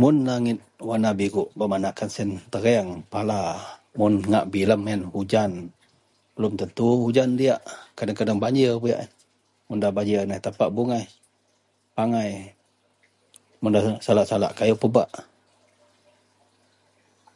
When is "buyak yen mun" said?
8.82-9.76